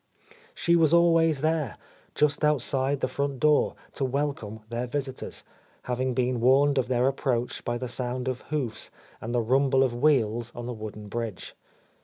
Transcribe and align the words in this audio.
She 0.55 0.75
was 0.75 0.95
always 0.95 1.41
there, 1.41 1.77
just 2.15 2.43
outside 2.43 3.01
the 3.01 3.07
front 3.07 3.39
door, 3.39 3.75
to 3.93 4.03
welcome 4.03 4.61
their 4.69 4.87
visitors, 4.87 5.43
having 5.83 6.15
been 6.15 6.39
warned 6.41 6.79
of 6.79 6.87
their 6.87 7.07
approach 7.07 7.63
by 7.63 7.77
the 7.77 7.87
sound 7.87 8.27
of 8.27 8.41
hoofs 8.49 8.89
and 9.21 9.31
the 9.31 9.41
rumble 9.41 9.83
of 9.83 9.93
wheels 9.93 10.51
on 10.55 10.65
the 10.65 10.73
wooden 10.73 11.07
bridge. 11.07 11.53